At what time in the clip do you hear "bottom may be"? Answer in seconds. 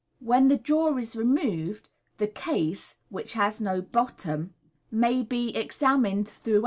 3.83-5.55